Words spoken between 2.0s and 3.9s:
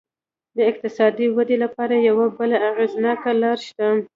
یوه بله اغېزناکه لار شته.